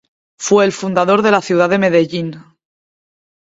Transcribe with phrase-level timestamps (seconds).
[0.39, 2.43] Fue el fundador de la ciudad de Medellín.